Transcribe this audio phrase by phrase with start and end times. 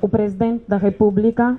[0.00, 1.58] o Presidente da República,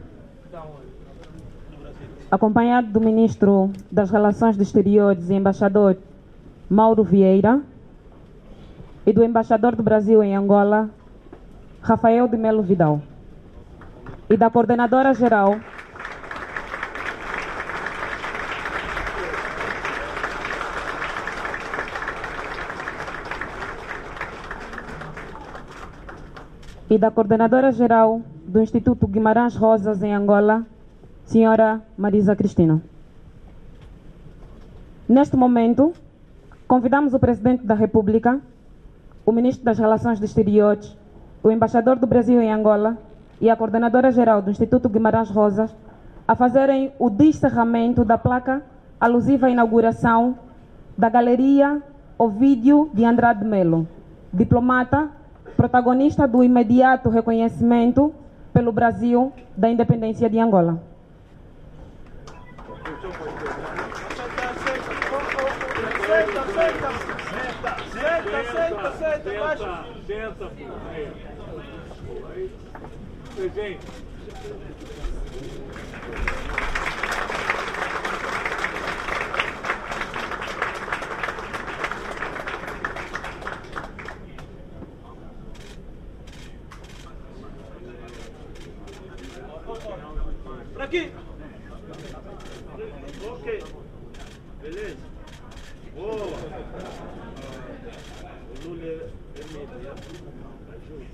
[2.30, 5.98] acompanhado do Ministro das Relações Exteriores e Embaixador
[6.70, 7.62] Mauro Vieira,
[9.06, 10.90] e do Embaixador do Brasil em Angola,
[11.82, 13.02] Rafael de Melo Vidal,
[14.30, 15.58] e da Coordenadora Geral
[26.90, 30.66] e da Coordenadora Geral do Instituto Guimarães Rosas em Angola,
[31.26, 32.82] Senhora Marisa Cristina.
[35.08, 35.94] Neste momento,
[36.68, 38.40] convidamos o Presidente da República,
[39.26, 40.96] o Ministro das Relações Exteriores,
[41.44, 42.98] o Embaixador do Brasil em Angola
[43.42, 45.76] e a Coordenadora Geral do Instituto Guimarães Rosas
[46.26, 48.62] a fazerem o descerramento da placa
[49.00, 50.38] alusiva à inauguração
[50.98, 51.82] da Galeria
[52.18, 53.88] Ovídio de Andrade Melo,
[54.34, 55.10] diplomata
[55.58, 58.14] protagonista do imediato reconhecimento
[58.54, 60.80] pelo Brasil da independência de Angola.
[70.06, 70.52] Senta,
[94.68, 94.98] Beleza?
[95.96, 96.14] Boa.
[98.52, 99.70] O Lula é vermelho,
[100.74, 101.08] Ajuda.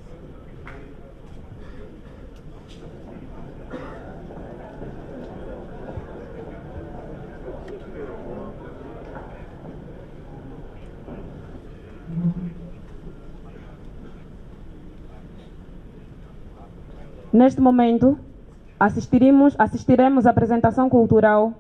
[17.32, 18.18] Neste momento,
[18.80, 21.54] assistiremos, assistiremos à apresentação cultural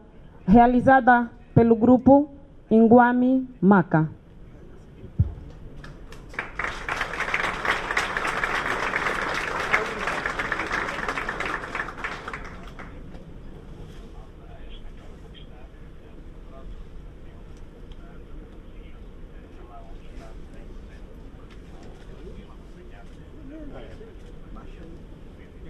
[0.48, 2.30] realizada pelo grupo
[2.70, 4.10] Inguami Maca.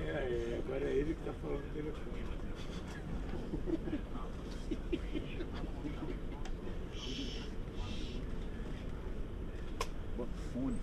[0.05, 2.13] É, agora é ele que está falando no telefone.
[10.53, 10.79] Fone.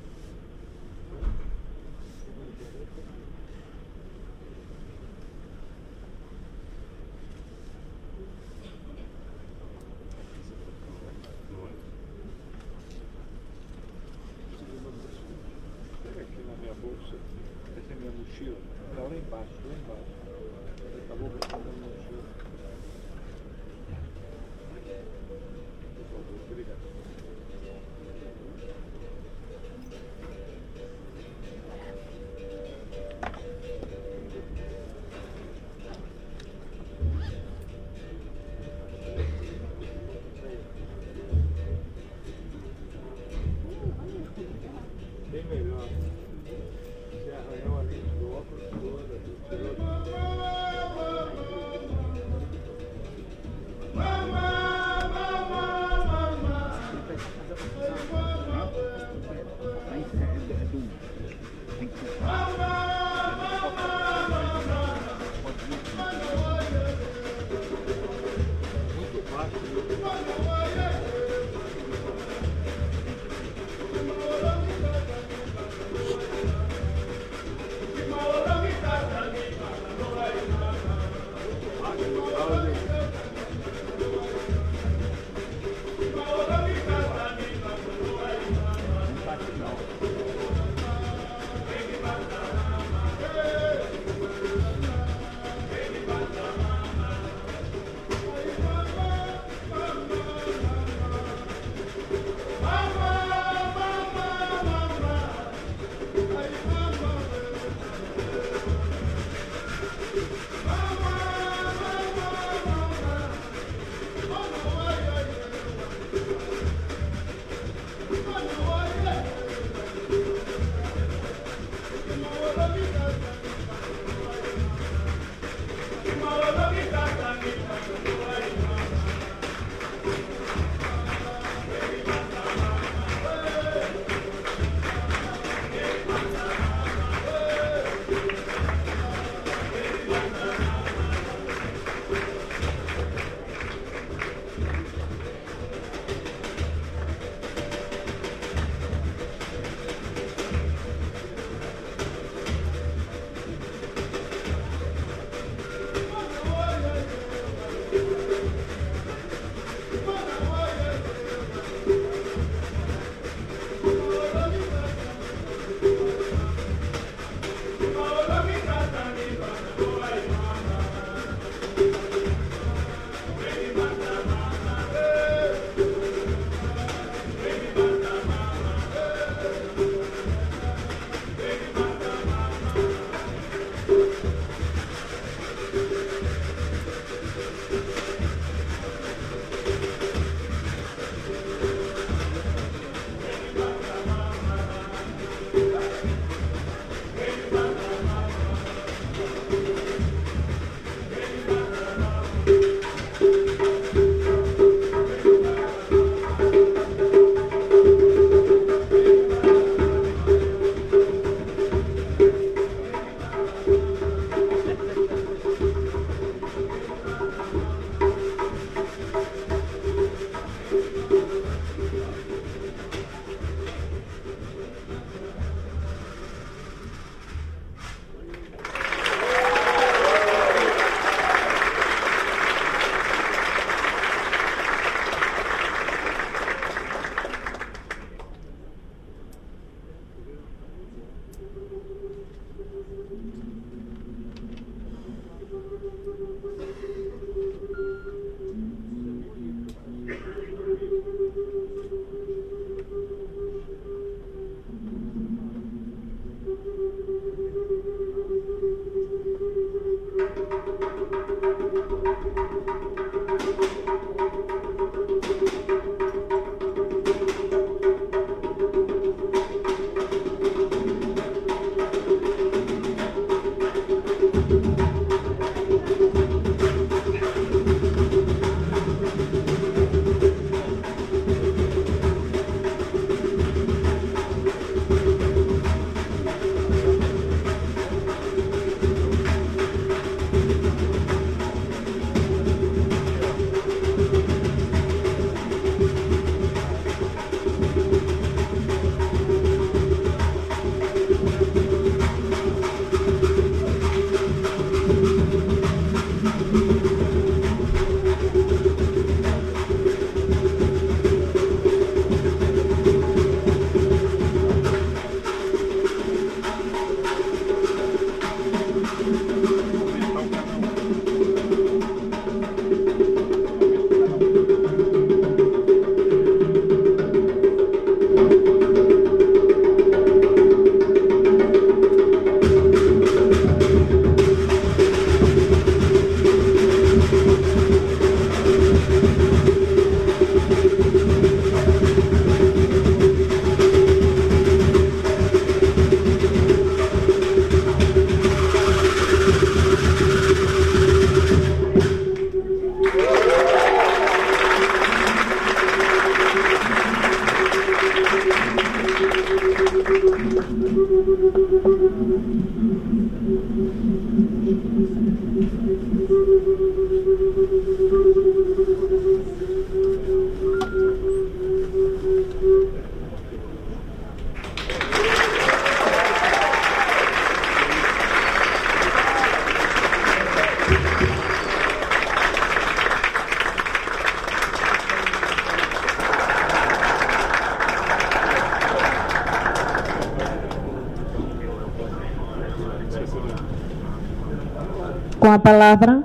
[395.31, 396.03] Com a palavra,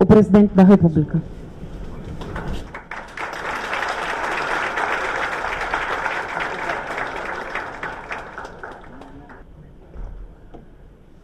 [0.00, 1.22] o Presidente da República.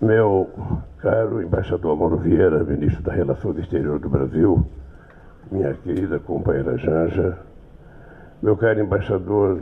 [0.00, 0.48] Meu
[0.98, 4.64] caro embaixador Mauro Vieira, ministro da Relações Exterior do Brasil,
[5.50, 7.36] minha querida companheira Janja,
[8.40, 9.60] meu caro embaixador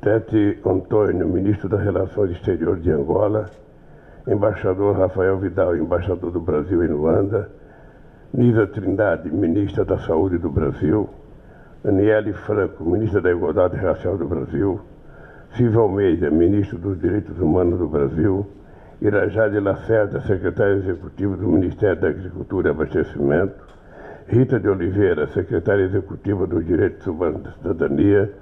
[0.00, 3.50] Tete Antônio, ministro das Relações Exteriores de Angola,
[4.26, 7.50] embaixador Rafael Vidal, embaixador do Brasil em Luanda,
[8.32, 11.08] Nisa Trindade, ministra da Saúde do Brasil,
[11.84, 14.80] Aniele Franco, ministra da Igualdade Racial do Brasil,
[15.56, 18.46] Silvio Almeida, ministro dos Direitos Humanos do Brasil,
[19.00, 23.62] Irajade Lacerda, secretária executiva do Ministério da Agricultura e Abastecimento,
[24.26, 28.32] Rita de Oliveira, secretária executiva dos Direitos Humanos da Cidadania,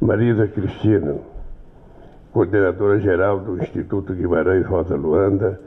[0.00, 1.16] Marisa Cristina,
[2.36, 5.58] coordenadora geral do Instituto Guimarães Rosa Luanda,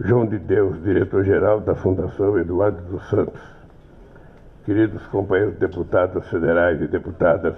[0.00, 3.42] João de Deus, diretor-geral da Fundação Eduardo dos Santos,
[4.64, 7.54] queridos companheiros deputados federais e deputadas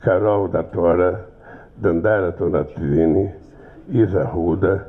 [0.00, 1.26] Carol da Tora,
[1.76, 3.32] Dandara Tonatini,
[3.88, 4.88] Isa Ruda,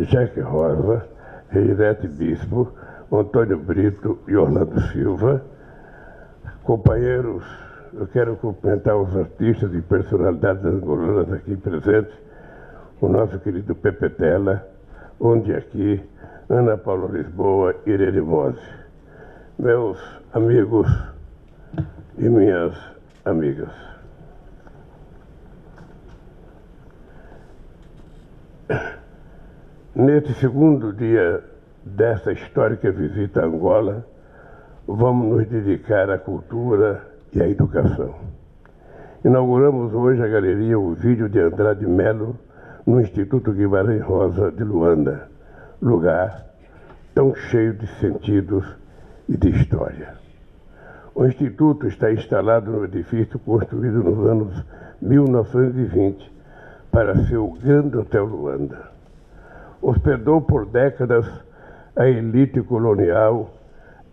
[0.00, 1.02] Jaque Rosa,
[1.48, 2.70] Reirete Bispo,
[3.10, 5.40] Antônio Brito e Orlando Silva.
[6.62, 7.42] Companheiros,
[7.94, 12.25] eu quero cumprimentar os artistas e personalidades angolanas aqui presentes,
[13.00, 14.66] o nosso querido Pepe Tela,
[15.20, 16.02] onde aqui,
[16.48, 18.58] Ana Paula Lisboa e Irene Mose.
[19.58, 19.98] Meus
[20.32, 20.88] amigos
[22.18, 22.74] e minhas
[23.24, 23.70] amigas.
[29.94, 31.42] Neste segundo dia
[31.84, 34.06] desta histórica visita a Angola,
[34.86, 38.14] vamos nos dedicar à cultura e à educação.
[39.24, 42.38] Inauguramos hoje a galeria O Vídeo de Andrade Melo
[42.86, 45.28] no Instituto Guimarães Rosa de Luanda,
[45.82, 46.46] lugar
[47.14, 48.64] tão cheio de sentidos
[49.28, 50.14] e de história.
[51.14, 54.64] O Instituto está instalado no edifício construído nos anos
[55.02, 56.32] 1920
[56.90, 58.96] para ser o Grande Hotel Luanda
[59.80, 61.26] hospedou por décadas
[61.94, 63.54] a elite colonial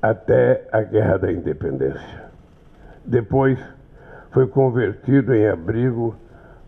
[0.02, 2.24] até a Guerra da Independência.
[3.06, 3.60] Depois
[4.32, 6.16] foi convertido em abrigo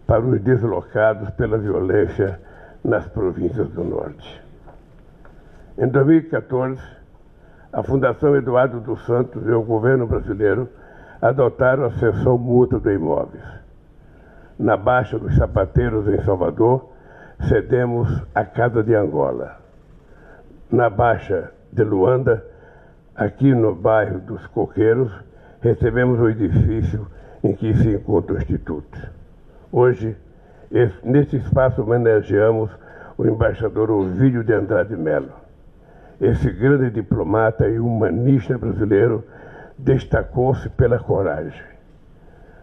[0.06, 2.40] para os deslocados pela violência
[2.84, 4.44] nas províncias do Norte.
[5.78, 6.82] Em 2014,
[7.74, 10.70] a Fundação Eduardo dos Santos e o governo brasileiro
[11.22, 13.44] adotaram a cessão mútua de imóveis.
[14.58, 16.90] Na Baixa dos Sapateiros, em Salvador,
[17.50, 19.58] cedemos a Casa de Angola.
[20.72, 22.46] Na Baixa de Luanda,
[23.14, 25.12] aqui no bairro dos Coqueiros,
[25.60, 27.08] recebemos o edifício
[27.44, 28.98] em que se encontra o Instituto.
[29.78, 30.16] Hoje,
[31.04, 32.72] nesse espaço, homenageamos
[33.18, 35.34] o embaixador Ovídio de Andrade Melo.
[36.22, 39.22] Esse grande diplomata e humanista brasileiro
[39.78, 41.62] destacou-se pela coragem.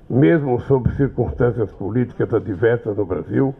[0.09, 3.54] Mesmo sob circunstâncias políticas adversas no Brasil,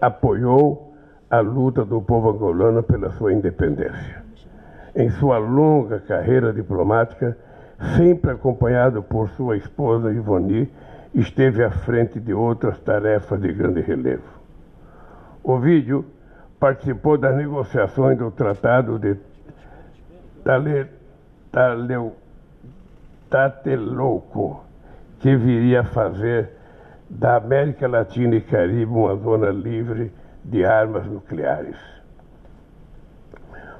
[0.00, 0.96] apoiou
[1.28, 4.24] a luta do povo angolano pela sua independência.
[4.94, 7.36] Em sua longa carreira diplomática,
[7.94, 10.72] sempre acompanhado por sua esposa Ivoni,
[11.16, 14.36] esteve à frente de outras tarefas de grande relevo.
[15.42, 16.04] Ovídio
[16.60, 19.16] participou das negociações do Tratado de
[20.44, 20.86] Tale,
[21.50, 22.14] Taleu,
[23.30, 24.62] Tatelouco,
[25.18, 26.50] que viria a fazer
[27.08, 30.12] da América Latina e Caribe uma zona livre
[30.44, 31.78] de armas nucleares.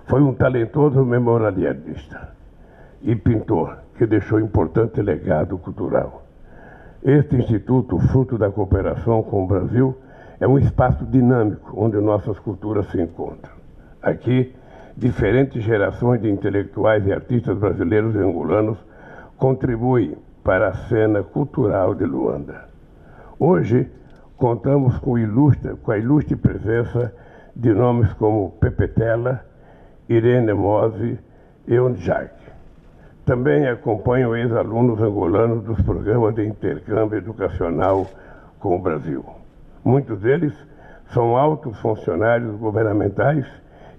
[0.07, 2.31] Foi um talentoso memorialista
[3.03, 6.26] e pintor que deixou importante legado cultural.
[7.03, 9.97] Este instituto, fruto da cooperação com o Brasil,
[10.41, 13.53] é um espaço dinâmico onde nossas culturas se encontram.
[14.03, 14.55] Aqui,
[14.97, 18.79] diferentes gerações de intelectuais e artistas brasileiros e angolanos
[19.37, 22.65] contribuem para a cena cultural de Luanda.
[23.39, 23.91] Hoje,
[24.37, 27.13] contamos com, ilustre, com a ilustre presença
[27.55, 29.45] de nomes como Pepetela,
[30.09, 31.19] Irene Mose
[31.67, 32.46] e Ondjak.
[33.27, 38.07] Também acompanham ex-alunos angolanos dos programas de intercâmbio educacional
[38.61, 39.25] com o Brasil.
[39.85, 40.55] Muitos deles
[41.13, 43.45] são altos funcionários governamentais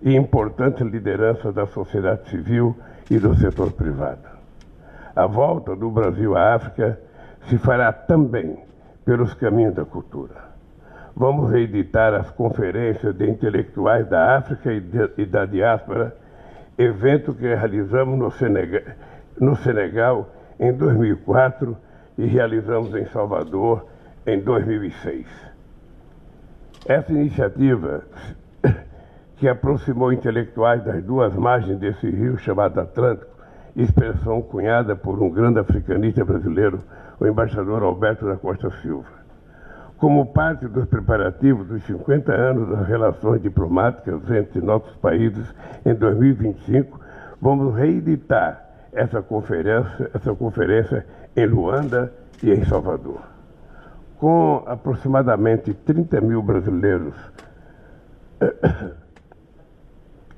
[0.02, 2.74] e importantes lideranças da sociedade civil
[3.12, 4.30] e do setor privado.
[5.14, 6.98] A volta do Brasil à África
[7.50, 8.58] se fará também
[9.04, 10.36] pelos caminhos da cultura.
[11.14, 16.16] Vamos reeditar as conferências de intelectuais da África e, de, e da diáspora,
[16.78, 18.84] evento que realizamos no Senegal,
[19.40, 20.30] no Senegal
[20.60, 21.78] em 2004
[22.18, 23.86] e realizamos em Salvador
[24.26, 25.26] em 2006.
[26.86, 28.04] Essa iniciativa
[29.38, 33.32] que aproximou intelectuais das duas margens desse rio chamado Atlântico,
[33.76, 36.80] expressão cunhada por um grande africanista brasileiro,
[37.20, 39.18] o embaixador Alberto da Costa Silva.
[39.98, 45.54] Como parte dos preparativos dos 50 anos das relações diplomáticas entre nossos países
[45.86, 47.00] em 2025,
[47.42, 48.67] vamos reeditar
[48.98, 52.12] essa conferência, essa conferência em Luanda
[52.42, 53.22] e em Salvador.
[54.20, 57.14] Com aproximadamente 30 mil brasileiros,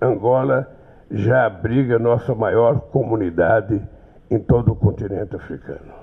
[0.02, 0.70] Angola
[1.10, 3.82] já abriga nossa maior comunidade
[4.30, 5.94] em todo o continente africano.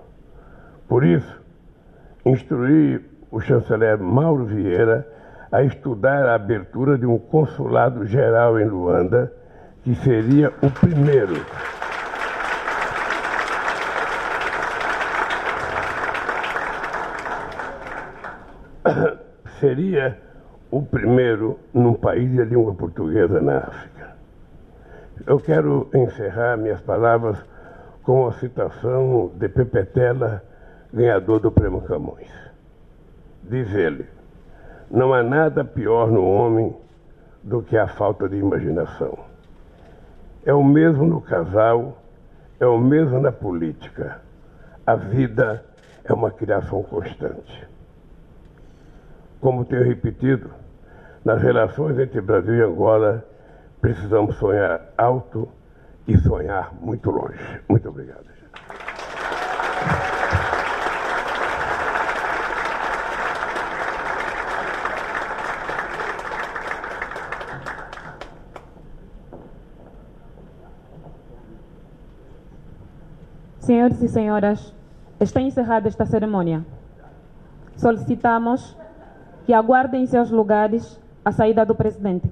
[0.88, 1.42] Por isso,
[2.24, 5.06] instruí o chanceler Mauro Vieira
[5.52, 9.32] a estudar a abertura de um consulado geral em Luanda,
[9.84, 11.34] que seria o primeiro
[19.66, 20.16] seria
[20.70, 24.16] o primeiro num país de língua portuguesa na África.
[25.26, 27.44] Eu quero encerrar minhas palavras
[28.04, 30.40] com a citação de Pepetela,
[30.92, 32.30] ganhador do Prêmio Camões.
[33.42, 34.06] Diz ele:
[34.88, 36.76] Não há nada pior no homem
[37.42, 39.18] do que a falta de imaginação.
[40.44, 42.00] É o mesmo no casal,
[42.60, 44.20] é o mesmo na política.
[44.86, 45.64] A vida
[46.04, 47.66] é uma criação constante.
[49.46, 50.50] Como tenho repetido,
[51.24, 53.24] nas relações entre Brasil e Angola,
[53.80, 55.48] precisamos sonhar alto
[56.08, 57.38] e sonhar muito longe.
[57.68, 58.26] Muito obrigado.
[73.60, 74.74] Senhores e senhoras,
[75.20, 76.66] está encerrada esta cerimônia.
[77.76, 78.76] Solicitamos
[79.46, 82.28] que aguardem em seus lugares a saída do presidente.